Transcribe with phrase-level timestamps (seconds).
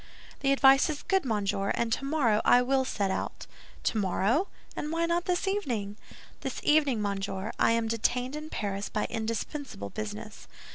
[0.39, 3.45] "The advice is good, monsieur, and tomorrow I will set out."
[3.83, 4.47] "Tomorrow!
[4.75, 5.95] Any why not this evening?"
[6.39, 10.47] "This evening, monsieur, I am detained in Paris by indispensable business."